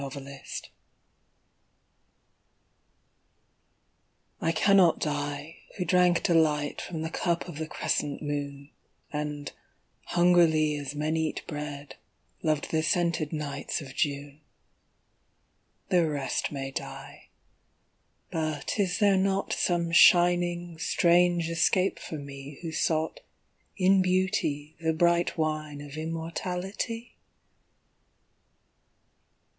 The 0.01 0.19
Wine 0.19 0.41
I 4.41 4.51
cannot 4.51 4.97
die, 4.99 5.57
who 5.77 5.85
drank 5.85 6.23
delight 6.23 6.81
From 6.81 7.03
the 7.03 7.11
cup 7.11 7.47
of 7.47 7.59
the 7.59 7.67
crescent 7.67 8.19
moon, 8.19 8.71
And 9.13 9.51
hungrily 10.05 10.75
as 10.77 10.95
men 10.95 11.15
eat 11.15 11.43
bread, 11.45 11.97
Loved 12.41 12.71
the 12.71 12.81
scented 12.81 13.31
nights 13.31 13.79
of 13.79 13.93
June. 13.93 14.41
The 15.89 16.09
rest 16.09 16.51
may 16.51 16.71
die 16.71 17.27
but 18.31 18.79
is 18.79 18.97
there 18.97 19.17
not 19.17 19.53
Some 19.53 19.91
shining 19.91 20.79
strange 20.79 21.47
escape 21.47 21.99
for 21.99 22.17
me 22.17 22.57
Who 22.63 22.71
sought 22.71 23.19
in 23.77 24.01
Beauty 24.01 24.75
the 24.79 24.93
bright 24.93 25.37
wine 25.37 25.79
Of 25.79 25.95
immortality? 25.95 27.17